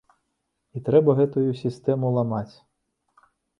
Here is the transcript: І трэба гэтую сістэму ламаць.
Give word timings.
І 0.77 0.81
трэба 0.87 1.15
гэтую 1.19 1.45
сістэму 1.61 2.11
ламаць. 2.19 2.55